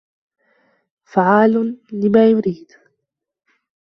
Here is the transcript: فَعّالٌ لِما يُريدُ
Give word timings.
فَعّالٌ 1.03 1.77
لِما 1.93 2.29
يُريدُ 2.31 2.71